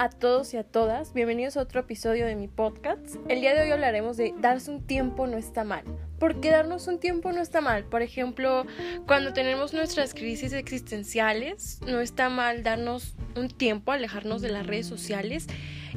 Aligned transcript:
A 0.00 0.08
todos 0.08 0.54
y 0.54 0.56
a 0.56 0.64
todas, 0.64 1.12
bienvenidos 1.12 1.58
a 1.58 1.60
otro 1.60 1.80
episodio 1.80 2.24
de 2.24 2.34
mi 2.34 2.48
podcast. 2.48 3.16
El 3.28 3.42
día 3.42 3.54
de 3.54 3.60
hoy 3.60 3.70
hablaremos 3.70 4.16
de 4.16 4.32
darse 4.38 4.70
un 4.70 4.86
tiempo 4.86 5.26
no 5.26 5.36
está 5.36 5.62
mal. 5.62 5.84
Porque 6.18 6.50
darnos 6.50 6.86
un 6.86 6.98
tiempo 6.98 7.32
no 7.32 7.42
está 7.42 7.60
mal. 7.60 7.84
Por 7.84 8.00
ejemplo, 8.00 8.64
cuando 9.06 9.34
tenemos 9.34 9.74
nuestras 9.74 10.14
crisis 10.14 10.54
existenciales, 10.54 11.80
no 11.86 12.00
está 12.00 12.30
mal 12.30 12.62
darnos 12.62 13.14
un 13.36 13.48
tiempo, 13.48 13.92
alejarnos 13.92 14.40
de 14.40 14.48
las 14.48 14.66
redes 14.66 14.86
sociales. 14.86 15.48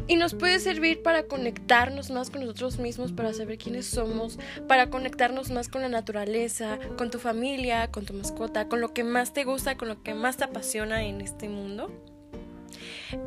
Y 0.08 0.18
nos 0.18 0.36
puede 0.36 0.60
servir 0.60 1.02
para 1.02 1.28
conectarnos 1.28 2.12
más 2.12 2.30
con 2.30 2.42
nosotros 2.42 2.80
mismos, 2.80 3.14
para 3.14 3.32
saber 3.32 3.58
quiénes 3.58 3.86
somos, 3.86 4.38
para 4.68 4.90
conectarnos 4.90 5.50
más 5.50 5.70
con 5.70 5.82
la 5.82 5.88
naturaleza, 5.88 6.78
con 6.98 7.10
tu 7.10 7.20
familia, 7.20 7.90
con 7.90 8.04
tu 8.04 8.14
mascota, 8.14 8.68
con 8.68 8.82
lo 8.82 8.94
que 8.94 9.06
más 9.06 9.32
te 9.32 9.46
gusta, 9.46 9.78
con 9.78 9.88
lo 9.88 10.04
que 10.04 10.14
más 10.14 10.36
te 10.36 10.44
apasiona 10.44 11.04
en 11.06 11.22
este 11.22 11.48
mundo. 11.48 11.90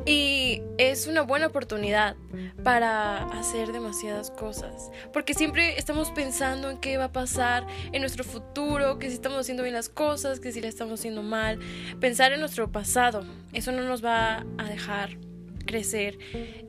Y 0.05 0.61
es 0.77 1.07
una 1.07 1.21
buena 1.21 1.47
oportunidad 1.47 2.15
para 2.63 3.23
hacer 3.39 3.71
demasiadas 3.71 4.31
cosas. 4.31 4.91
Porque 5.13 5.33
siempre 5.33 5.77
estamos 5.77 6.11
pensando 6.11 6.69
en 6.69 6.77
qué 6.77 6.97
va 6.97 7.05
a 7.05 7.11
pasar 7.11 7.65
en 7.91 8.01
nuestro 8.01 8.23
futuro, 8.23 8.99
que 8.99 9.09
si 9.09 9.15
estamos 9.15 9.39
haciendo 9.39 9.63
bien 9.63 9.75
las 9.75 9.89
cosas, 9.89 10.39
que 10.39 10.51
si 10.51 10.61
la 10.61 10.67
estamos 10.67 10.99
haciendo 10.99 11.23
mal. 11.23 11.59
Pensar 11.99 12.31
en 12.31 12.39
nuestro 12.39 12.71
pasado, 12.71 13.25
eso 13.53 13.71
no 13.71 13.83
nos 13.83 14.03
va 14.03 14.45
a 14.57 14.63
dejar 14.69 15.17
crecer 15.65 16.17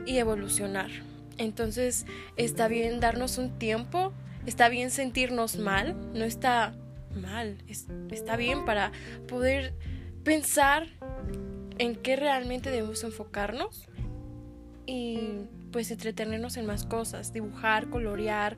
y 0.06 0.18
evolucionar. 0.18 0.90
Entonces 1.38 2.04
está 2.36 2.68
bien 2.68 3.00
darnos 3.00 3.38
un 3.38 3.58
tiempo, 3.58 4.12
está 4.46 4.68
bien 4.68 4.90
sentirnos 4.90 5.56
mal, 5.56 5.96
no 6.12 6.24
está 6.24 6.74
mal, 7.14 7.58
está 8.10 8.36
bien 8.36 8.64
para 8.64 8.92
poder 9.26 9.72
pensar 10.24 10.88
en 11.78 11.96
qué 11.96 12.16
realmente 12.16 12.70
debemos 12.70 13.04
enfocarnos 13.04 13.88
y 14.86 15.46
pues 15.70 15.90
entretenernos 15.90 16.56
en 16.56 16.66
más 16.66 16.86
cosas, 16.86 17.32
dibujar, 17.32 17.90
colorear, 17.90 18.56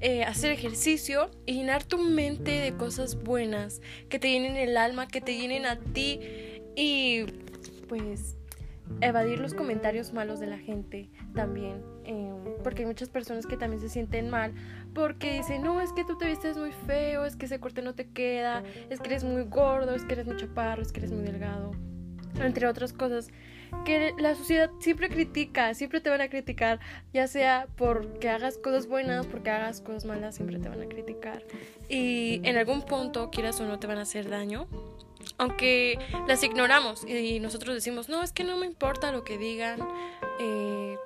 eh, 0.00 0.24
hacer 0.24 0.52
ejercicio 0.52 1.30
y 1.44 1.54
llenar 1.54 1.84
tu 1.84 1.98
mente 1.98 2.50
de 2.50 2.74
cosas 2.76 3.22
buenas 3.22 3.80
que 4.08 4.18
te 4.18 4.30
llenen 4.30 4.56
el 4.56 4.76
alma, 4.76 5.06
que 5.06 5.20
te 5.20 5.36
llenen 5.36 5.66
a 5.66 5.78
ti 5.78 6.20
y 6.74 7.24
pues 7.88 8.36
evadir 9.00 9.38
los 9.38 9.52
comentarios 9.52 10.12
malos 10.12 10.40
de 10.40 10.46
la 10.46 10.58
gente 10.58 11.10
también, 11.34 11.82
em, 12.04 12.36
porque 12.62 12.82
hay 12.82 12.86
muchas 12.86 13.08
personas 13.08 13.46
que 13.46 13.56
también 13.56 13.80
se 13.80 13.88
sienten 13.88 14.30
mal 14.30 14.54
porque 14.94 15.34
dicen, 15.34 15.62
no, 15.62 15.80
es 15.80 15.92
que 15.92 16.04
tú 16.04 16.16
te 16.16 16.26
vistes 16.26 16.56
muy 16.56 16.72
feo, 16.86 17.26
es 17.26 17.36
que 17.36 17.46
ese 17.46 17.60
corte 17.60 17.82
no 17.82 17.94
te 17.94 18.08
queda, 18.08 18.62
es 18.88 19.00
que 19.00 19.08
eres 19.08 19.24
muy 19.24 19.42
gordo, 19.42 19.94
es 19.94 20.04
que 20.04 20.14
eres 20.14 20.26
muy 20.26 20.36
chaparro, 20.36 20.80
es 20.80 20.92
que 20.92 21.00
eres 21.00 21.12
muy 21.12 21.22
delgado 21.22 21.72
entre 22.40 22.66
otras 22.66 22.92
cosas, 22.92 23.28
que 23.84 24.12
la 24.18 24.34
sociedad 24.34 24.70
siempre 24.78 25.08
critica, 25.08 25.74
siempre 25.74 26.00
te 26.00 26.10
van 26.10 26.20
a 26.20 26.28
criticar, 26.28 26.80
ya 27.12 27.26
sea 27.26 27.66
porque 27.76 28.28
hagas 28.28 28.58
cosas 28.58 28.86
buenas, 28.86 29.26
porque 29.26 29.50
hagas 29.50 29.80
cosas 29.80 30.04
malas, 30.04 30.36
siempre 30.36 30.58
te 30.58 30.68
van 30.68 30.82
a 30.82 30.86
criticar. 30.86 31.44
Y 31.88 32.40
en 32.44 32.56
algún 32.56 32.82
punto, 32.82 33.30
quieras 33.30 33.60
o 33.60 33.66
no, 33.66 33.78
te 33.78 33.86
van 33.86 33.98
a 33.98 34.02
hacer 34.02 34.28
daño. 34.28 34.66
Aunque 35.38 35.98
las 36.28 36.42
ignoramos 36.42 37.04
y 37.06 37.40
nosotros 37.40 37.74
decimos, 37.74 38.08
no, 38.08 38.22
es 38.22 38.32
que 38.32 38.44
no 38.44 38.56
me 38.56 38.66
importa 38.66 39.12
lo 39.12 39.24
que 39.24 39.38
digan, 39.38 39.80
eh, 40.40 40.96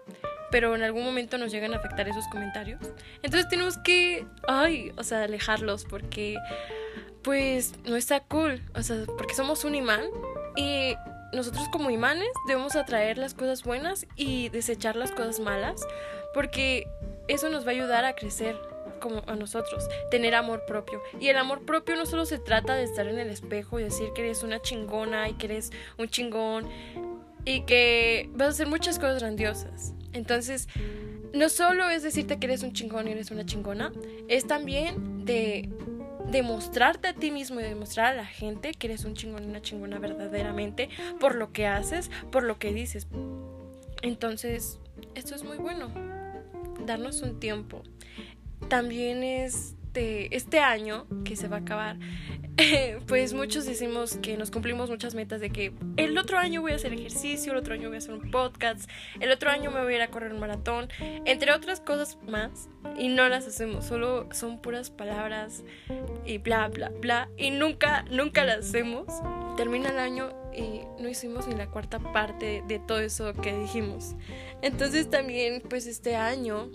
pero 0.50 0.74
en 0.74 0.82
algún 0.82 1.04
momento 1.04 1.38
nos 1.38 1.50
llegan 1.50 1.72
a 1.72 1.78
afectar 1.78 2.08
esos 2.08 2.26
comentarios. 2.28 2.80
Entonces 3.22 3.48
tenemos 3.48 3.78
que, 3.78 4.26
ay, 4.46 4.92
o 4.96 5.02
sea, 5.04 5.24
alejarlos 5.24 5.84
porque, 5.84 6.36
pues, 7.22 7.74
no 7.84 7.96
está 7.96 8.20
cool, 8.20 8.60
o 8.74 8.82
sea, 8.82 9.04
porque 9.18 9.34
somos 9.34 9.64
un 9.64 9.74
imán 9.74 10.02
y 10.56 10.94
nosotros 11.32 11.68
como 11.70 11.90
imanes 11.90 12.28
debemos 12.46 12.76
atraer 12.76 13.18
las 13.18 13.34
cosas 13.34 13.62
buenas 13.62 14.06
y 14.16 14.48
desechar 14.48 14.96
las 14.96 15.12
cosas 15.12 15.40
malas, 15.40 15.86
porque 16.34 16.88
eso 17.28 17.48
nos 17.48 17.64
va 17.64 17.68
a 17.68 17.74
ayudar 17.74 18.04
a 18.04 18.14
crecer 18.14 18.56
como 19.00 19.22
a 19.26 19.34
nosotros, 19.34 19.88
tener 20.10 20.34
amor 20.34 20.64
propio. 20.66 21.02
Y 21.18 21.28
el 21.28 21.36
amor 21.36 21.64
propio 21.64 21.96
no 21.96 22.06
solo 22.06 22.26
se 22.26 22.38
trata 22.38 22.74
de 22.74 22.84
estar 22.84 23.06
en 23.06 23.18
el 23.18 23.30
espejo 23.30 23.80
y 23.80 23.84
decir 23.84 24.10
que 24.14 24.22
eres 24.22 24.42
una 24.42 24.60
chingona 24.60 25.28
y 25.28 25.34
que 25.34 25.46
eres 25.46 25.70
un 25.98 26.08
chingón 26.08 26.68
y 27.44 27.62
que 27.62 28.28
vas 28.34 28.48
a 28.48 28.50
hacer 28.50 28.66
muchas 28.68 28.98
cosas 28.98 29.20
grandiosas. 29.20 29.94
Entonces, 30.12 30.68
no 31.32 31.48
solo 31.48 31.88
es 31.88 32.02
decirte 32.02 32.38
que 32.38 32.46
eres 32.46 32.62
un 32.62 32.72
chingón 32.72 33.08
y 33.08 33.12
eres 33.12 33.30
una 33.30 33.46
chingona, 33.46 33.92
es 34.28 34.46
también 34.46 35.24
de 35.24 35.68
demostrarte 36.30 37.08
a 37.08 37.14
ti 37.14 37.30
mismo 37.30 37.60
y 37.60 37.62
demostrar 37.62 38.12
a 38.12 38.14
la 38.14 38.26
gente 38.26 38.72
que 38.72 38.86
eres 38.88 39.04
un 39.04 39.14
chingón 39.14 39.44
una 39.44 39.62
chingona 39.62 39.98
verdaderamente 39.98 40.88
por 41.18 41.34
lo 41.34 41.52
que 41.52 41.66
haces, 41.66 42.10
por 42.30 42.42
lo 42.42 42.58
que 42.58 42.72
dices. 42.72 43.08
Entonces, 44.02 44.78
esto 45.14 45.34
es 45.34 45.44
muy 45.44 45.58
bueno. 45.58 45.90
Darnos 46.86 47.22
un 47.22 47.40
tiempo. 47.40 47.82
También 48.68 49.22
este, 49.90 50.36
este 50.36 50.60
año 50.60 51.04
que 51.24 51.34
se 51.34 51.48
va 51.48 51.56
a 51.56 51.60
acabar, 51.60 51.96
pues 53.08 53.34
muchos 53.34 53.66
decimos 53.66 54.18
que 54.18 54.36
nos 54.36 54.52
cumplimos 54.52 54.88
muchas 54.88 55.16
metas 55.16 55.40
de 55.40 55.50
que 55.50 55.72
el 55.96 56.16
otro 56.16 56.38
año 56.38 56.60
voy 56.60 56.70
a 56.70 56.76
hacer 56.76 56.92
ejercicio, 56.92 57.50
el 57.50 57.58
otro 57.58 57.74
año 57.74 57.88
voy 57.88 57.96
a 57.96 57.98
hacer 57.98 58.14
un 58.14 58.30
podcast, 58.30 58.88
el 59.18 59.32
otro 59.32 59.50
año 59.50 59.72
me 59.72 59.82
voy 59.82 59.94
a 59.94 59.96
ir 59.96 60.02
a 60.02 60.08
correr 60.08 60.32
un 60.32 60.38
maratón, 60.38 60.88
entre 61.24 61.52
otras 61.52 61.80
cosas 61.80 62.18
más, 62.28 62.68
y 62.96 63.08
no 63.08 63.28
las 63.28 63.48
hacemos, 63.48 63.84
solo 63.84 64.28
son 64.32 64.62
puras 64.62 64.90
palabras 64.90 65.64
y 66.24 66.38
bla, 66.38 66.68
bla, 66.68 66.90
bla, 67.00 67.28
y 67.36 67.50
nunca, 67.50 68.04
nunca 68.12 68.44
las 68.44 68.68
hacemos. 68.68 69.06
Termina 69.56 69.88
el 69.88 69.98
año 69.98 70.30
y 70.54 70.82
no 71.02 71.08
hicimos 71.08 71.48
ni 71.48 71.56
la 71.56 71.66
cuarta 71.66 71.98
parte 71.98 72.62
de 72.68 72.78
todo 72.78 73.00
eso 73.00 73.34
que 73.34 73.58
dijimos. 73.58 74.14
Entonces 74.62 75.10
también, 75.10 75.60
pues 75.68 75.86
este 75.88 76.14
año 76.14 76.70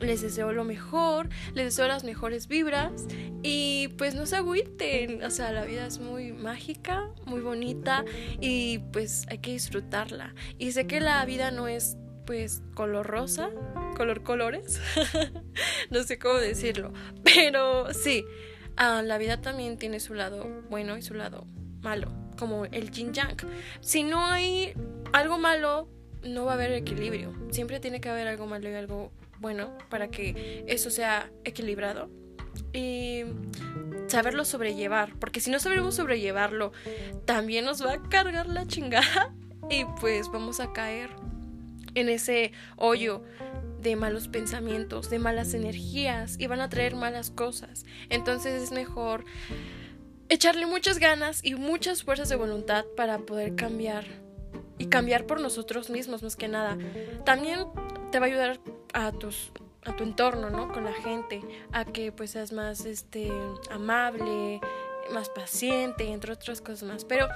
les 0.00 0.22
deseo 0.22 0.52
lo 0.52 0.64
mejor, 0.64 1.28
les 1.54 1.66
deseo 1.66 1.88
las 1.88 2.04
mejores 2.04 2.48
vibras 2.48 3.06
y 3.42 3.88
pues 3.98 4.14
no 4.14 4.26
se 4.26 4.36
agüiten, 4.36 5.22
o 5.22 5.30
sea, 5.30 5.52
la 5.52 5.64
vida 5.64 5.86
es 5.86 5.98
muy 5.98 6.32
mágica, 6.32 7.10
muy 7.24 7.40
bonita 7.40 8.04
y 8.40 8.78
pues 8.92 9.26
hay 9.28 9.38
que 9.38 9.52
disfrutarla. 9.52 10.34
Y 10.58 10.72
sé 10.72 10.86
que 10.86 11.00
la 11.00 11.24
vida 11.24 11.50
no 11.50 11.68
es 11.68 11.96
pues 12.26 12.62
color 12.74 13.06
rosa, 13.06 13.50
color 13.96 14.22
colores, 14.22 14.80
no 15.90 16.02
sé 16.02 16.18
cómo 16.18 16.38
decirlo, 16.38 16.92
pero 17.22 17.92
sí, 17.94 18.24
ah, 18.76 19.02
la 19.02 19.16
vida 19.16 19.40
también 19.40 19.78
tiene 19.78 20.00
su 20.00 20.14
lado 20.14 20.46
bueno 20.68 20.96
y 20.98 21.02
su 21.02 21.14
lado 21.14 21.46
malo, 21.82 22.10
como 22.36 22.64
el 22.64 22.90
yin 22.90 23.12
yang. 23.12 23.36
Si 23.80 24.02
no 24.02 24.26
hay 24.26 24.74
algo 25.12 25.38
malo, 25.38 25.88
no 26.24 26.44
va 26.44 26.52
a 26.52 26.54
haber 26.54 26.72
equilibrio, 26.72 27.32
siempre 27.50 27.78
tiene 27.78 28.00
que 28.00 28.08
haber 28.08 28.26
algo 28.26 28.46
malo 28.46 28.68
y 28.68 28.74
algo 28.74 29.12
bueno 29.40 29.76
para 29.88 30.08
que 30.08 30.64
eso 30.66 30.90
sea 30.90 31.30
equilibrado 31.44 32.10
y 32.72 33.24
saberlo 34.08 34.44
sobrellevar, 34.44 35.14
porque 35.18 35.40
si 35.40 35.50
no 35.50 35.58
sabemos 35.58 35.94
sobrellevarlo, 35.96 36.72
también 37.24 37.64
nos 37.64 37.84
va 37.84 37.94
a 37.94 38.02
cargar 38.02 38.46
la 38.48 38.66
chingada 38.66 39.34
y 39.70 39.84
pues 40.00 40.30
vamos 40.30 40.60
a 40.60 40.72
caer 40.72 41.10
en 41.94 42.08
ese 42.08 42.52
hoyo 42.76 43.22
de 43.80 43.96
malos 43.96 44.28
pensamientos, 44.28 45.10
de 45.10 45.18
malas 45.18 45.54
energías 45.54 46.36
y 46.38 46.46
van 46.46 46.60
a 46.60 46.68
traer 46.68 46.94
malas 46.94 47.30
cosas. 47.30 47.84
Entonces 48.10 48.62
es 48.62 48.72
mejor 48.72 49.24
echarle 50.28 50.66
muchas 50.66 50.98
ganas 50.98 51.44
y 51.44 51.54
muchas 51.54 52.02
fuerzas 52.02 52.28
de 52.28 52.36
voluntad 52.36 52.84
para 52.96 53.18
poder 53.18 53.54
cambiar 53.54 54.04
y 54.78 54.86
cambiar 54.86 55.26
por 55.26 55.40
nosotros 55.40 55.88
mismos 55.88 56.22
más 56.22 56.36
que 56.36 56.48
nada. 56.48 56.76
También 57.24 57.60
te 58.10 58.18
va 58.18 58.26
a 58.26 58.28
ayudar 58.28 58.60
a 58.92 59.12
tus 59.12 59.52
a 59.86 59.94
tu 59.94 60.02
entorno, 60.02 60.50
¿no? 60.50 60.72
Con 60.72 60.84
la 60.84 60.92
gente, 60.92 61.40
a 61.72 61.84
que 61.84 62.12
pues 62.12 62.32
seas 62.32 62.52
más 62.52 62.84
este 62.84 63.30
amable, 63.70 64.60
más 65.12 65.28
paciente, 65.30 66.08
entre 66.08 66.32
otras 66.32 66.60
cosas 66.60 66.82
más. 66.82 67.04
Pero 67.04 67.28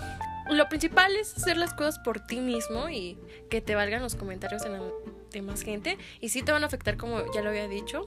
lo 0.51 0.69
principal 0.69 1.15
es 1.17 1.37
hacer 1.37 1.57
las 1.57 1.75
cosas 1.75 1.99
por 2.01 2.21
ti 2.21 2.41
mismo 2.41 2.89
y 2.89 3.19
que 3.49 3.61
te 3.61 3.75
valgan 3.75 4.03
los 4.03 4.17
comentarios 4.17 4.63
de, 4.63 4.71
la, 4.71 4.83
de 5.31 5.43
más 5.43 5.63
gente. 5.63 5.97
Y 6.21 6.31
sí 6.31 6.43
te 6.43 6.53
van 6.53 6.65
a 6.65 6.67
afectar, 6.67 6.97
como 6.97 7.23
ya 7.33 7.43
lo 7.43 7.51
había 7.51 7.69
dicho, 7.69 8.05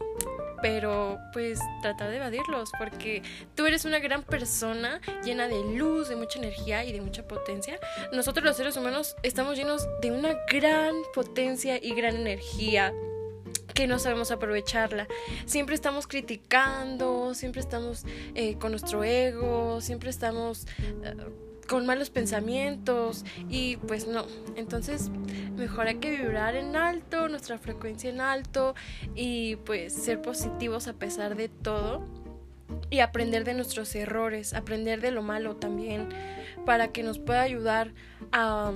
pero 0.64 1.20
pues 1.34 1.60
tratar 1.82 2.10
de 2.10 2.16
evadirlos 2.16 2.72
porque 2.80 3.22
tú 3.54 3.66
eres 3.66 3.84
una 3.84 4.00
gran 4.00 4.24
persona 4.24 5.02
llena 5.22 5.50
de 5.50 5.62
luz, 5.76 6.08
de 6.08 6.16
mucha 6.16 6.40
energía 6.40 6.86
y 6.86 6.94
de 6.94 7.02
mucha 7.02 7.28
potencia. 7.28 7.78
Nosotros 8.14 8.46
los 8.46 8.56
seres 8.56 8.78
humanos 8.78 9.18
estamos 9.24 9.58
llenos 9.58 9.86
de 10.02 10.12
una 10.12 10.38
gran 10.50 10.96
potencia 11.14 11.84
y 11.84 11.94
gran 11.94 12.16
energía 12.16 12.94
que 13.74 13.88
no 13.88 14.00
sabemos 14.00 14.32
aprovecharla. 14.32 15.10
Siempre 15.46 15.76
estamos 15.76 16.08
criticando, 16.08 17.34
siempre 17.34 17.60
estamos 17.60 18.06
eh, 18.34 18.58
con 18.58 18.72
nuestro 18.72 19.04
ego, 19.04 19.82
siempre 19.82 20.12
estamos 20.12 20.66
eh, 21.04 21.14
con 21.74 21.88
malos 21.88 22.12
pensamientos 22.12 23.26
y 23.50 23.78
pues 23.78 24.08
no. 24.08 24.28
Entonces 24.56 25.10
mejor 25.58 25.88
hay 25.88 25.96
que 25.96 26.12
vibrar 26.12 26.56
en 26.56 26.76
alto, 26.76 27.28
nuestra 27.30 27.58
frecuencia 27.58 28.12
en 28.12 28.22
alto 28.22 28.76
y 29.16 29.56
pues 29.56 29.92
ser 29.92 30.22
positivos 30.22 30.88
a 30.88 30.94
pesar 30.94 31.36
de 31.36 31.50
todo 31.50 32.06
y 32.92 33.00
aprender 33.00 33.44
de 33.44 33.56
nuestros 33.56 33.96
errores, 33.96 34.54
aprender 34.54 35.02
de 35.02 35.10
lo 35.10 35.24
malo 35.24 35.56
también 35.56 36.10
para 36.64 36.90
que 36.90 37.02
nos 37.02 37.18
pueda 37.18 37.42
ayudar 37.42 37.96
a 38.32 38.74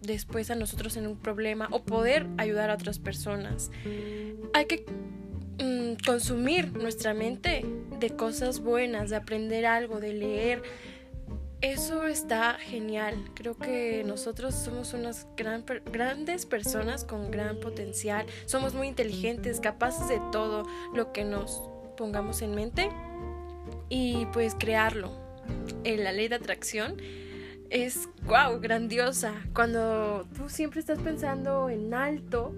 después 0.00 0.48
a 0.52 0.54
nosotros 0.54 0.96
en 0.96 1.08
un 1.08 1.16
problema 1.16 1.66
o 1.72 1.82
poder 1.82 2.28
ayudar 2.38 2.70
a 2.70 2.74
otras 2.74 3.00
personas. 3.00 3.72
Hay 4.54 4.66
que 4.66 4.84
mm, 5.58 6.04
consumir 6.06 6.72
nuestra 6.74 7.12
mente 7.12 7.66
de 7.98 8.10
cosas 8.10 8.60
buenas, 8.60 9.10
de 9.10 9.16
aprender 9.16 9.66
algo, 9.66 9.98
de 9.98 10.12
leer. 10.12 10.62
Eso 11.62 12.06
está 12.06 12.54
genial. 12.54 13.14
Creo 13.34 13.56
que 13.56 14.04
nosotros 14.04 14.54
somos 14.54 14.92
unas 14.92 15.26
grandes 15.36 16.44
personas 16.44 17.04
con 17.04 17.30
gran 17.30 17.60
potencial. 17.60 18.26
Somos 18.44 18.74
muy 18.74 18.88
inteligentes, 18.88 19.60
capaces 19.60 20.08
de 20.08 20.20
todo 20.32 20.66
lo 20.94 21.12
que 21.12 21.24
nos 21.24 21.62
pongamos 21.96 22.42
en 22.42 22.54
mente 22.54 22.90
y 23.88 24.26
pues 24.26 24.54
crearlo. 24.54 25.12
En 25.84 26.04
la 26.04 26.12
ley 26.12 26.28
de 26.28 26.34
atracción 26.34 27.00
es, 27.70 28.08
wow, 28.24 28.60
grandiosa. 28.60 29.32
Cuando 29.54 30.26
tú 30.36 30.48
siempre 30.50 30.80
estás 30.80 30.98
pensando 30.98 31.70
en 31.70 31.94
alto 31.94 32.54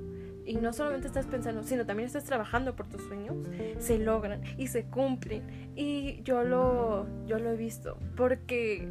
y 0.49 0.57
no 0.57 0.73
solamente 0.73 1.07
estás 1.07 1.27
pensando, 1.27 1.63
sino 1.63 1.85
también 1.85 2.07
estás 2.07 2.25
trabajando 2.25 2.75
por 2.75 2.89
tus 2.89 3.03
sueños, 3.03 3.37
se 3.79 3.99
logran 3.99 4.43
y 4.57 4.69
se 4.69 4.85
cumplen. 4.85 5.43
Y 5.77 6.23
yo 6.23 6.43
lo, 6.43 7.07
yo 7.27 7.39
lo 7.39 7.51
he 7.51 7.57
visto 7.57 7.99
porque 8.17 8.89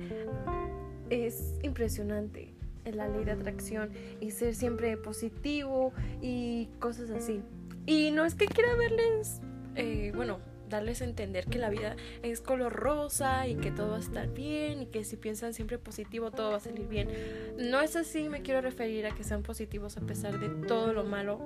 es 1.10 1.56
impresionante 1.64 2.54
la 2.86 3.10
ley 3.10 3.26
de 3.26 3.32
atracción 3.32 3.90
y 4.22 4.30
ser 4.32 4.54
siempre 4.54 4.98
positivo 4.98 5.94
y 6.22 6.70
cosas 6.80 7.10
así. 7.10 7.42
Y 7.88 8.12
no 8.12 8.24
es 8.24 8.36
que 8.36 8.46
quiera 8.46 8.76
verles, 8.76 9.42
eh, 9.76 10.12
bueno, 10.16 10.38
darles 10.70 11.02
a 11.02 11.06
entender 11.06 11.46
que 11.46 11.60
la 11.60 11.70
vida 11.70 11.96
es 12.24 12.42
color 12.42 12.74
rosa 12.74 13.48
y 13.48 13.56
que 13.56 13.72
todo 13.72 13.92
va 13.92 13.98
a 13.98 14.00
estar 14.00 14.28
bien 14.34 14.84
y 14.84 14.86
que 14.88 15.04
si 15.04 15.18
piensan 15.18 15.54
siempre 15.54 15.78
positivo 15.78 16.32
todo 16.32 16.52
va 16.52 16.58
a 16.58 16.62
salir 16.62 16.88
bien. 16.88 17.10
No 17.58 17.82
es 17.82 17.96
así, 17.96 18.30
me 18.30 18.42
quiero 18.42 18.62
referir 18.62 19.06
a 19.06 19.16
que 19.16 19.24
sean 19.24 19.44
positivos 19.44 19.98
a 19.98 20.02
pesar 20.02 20.40
de 20.40 20.50
todo 20.68 20.94
lo 20.94 21.04
malo, 21.04 21.40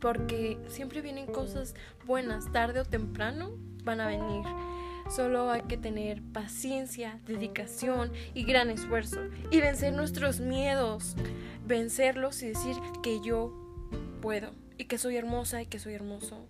porque 0.00 0.58
siempre 0.68 1.02
vienen 1.02 1.26
cosas 1.26 1.74
buenas, 2.06 2.50
tarde 2.52 2.80
o 2.80 2.84
temprano 2.84 3.52
van 3.84 4.00
a 4.00 4.06
venir. 4.06 4.44
Solo 5.14 5.50
hay 5.50 5.62
que 5.62 5.78
tener 5.78 6.22
paciencia, 6.34 7.18
dedicación 7.26 8.12
y 8.34 8.44
gran 8.44 8.68
esfuerzo 8.68 9.20
y 9.50 9.60
vencer 9.60 9.94
nuestros 9.94 10.40
miedos, 10.40 11.16
vencerlos 11.66 12.42
y 12.42 12.48
decir 12.48 12.76
que 13.02 13.20
yo 13.20 13.52
puedo 14.20 14.52
y 14.78 14.84
que 14.84 14.96
soy 14.96 15.16
hermosa 15.16 15.60
y 15.60 15.66
que 15.66 15.78
soy 15.80 15.94
hermoso 15.94 16.46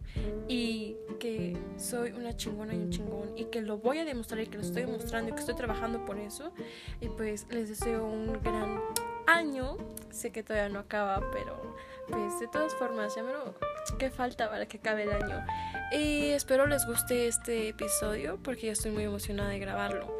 y 0.46 0.96
que 1.18 1.56
soy 1.78 2.12
una 2.12 2.36
chingona 2.36 2.74
y 2.74 2.76
un 2.76 2.90
chingón 2.90 3.32
y 3.36 3.46
que 3.46 3.62
lo 3.62 3.78
voy 3.78 3.98
a 3.98 4.04
demostrar 4.04 4.40
y 4.42 4.46
que 4.46 4.58
lo 4.58 4.62
estoy 4.62 4.82
demostrando 4.82 5.30
y 5.30 5.32
que 5.32 5.40
estoy 5.40 5.56
trabajando 5.56 6.04
por 6.04 6.18
eso. 6.18 6.52
Y 7.00 7.08
pues 7.08 7.46
les 7.50 7.70
deseo 7.70 8.06
un 8.06 8.40
gran 8.42 8.80
año. 9.26 9.78
Sé 10.10 10.30
que 10.30 10.42
todavía 10.42 10.68
no 10.68 10.80
acaba 10.80 11.20
pero 11.32 11.74
pues 12.08 12.38
de 12.38 12.48
todas 12.48 12.74
formas 12.74 13.14
ya 13.16 13.22
me 13.22 13.32
lo 13.32 13.54
que 13.98 14.10
falta 14.10 14.50
para 14.50 14.66
que 14.66 14.76
acabe 14.76 15.04
el 15.04 15.12
año. 15.12 15.44
Y 15.92 16.28
espero 16.28 16.66
les 16.66 16.86
guste 16.86 17.28
este 17.28 17.68
episodio 17.68 18.38
porque 18.42 18.66
ya 18.66 18.72
estoy 18.72 18.90
muy 18.90 19.04
emocionada 19.04 19.48
de 19.48 19.58
grabarlo. 19.58 20.14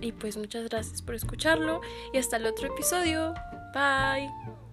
Y 0.00 0.12
pues 0.12 0.36
muchas 0.36 0.68
gracias 0.68 1.02
por 1.02 1.14
escucharlo 1.14 1.80
y 2.12 2.18
hasta 2.18 2.38
el 2.38 2.46
otro 2.46 2.68
episodio. 2.68 3.34
Bye 3.74 4.65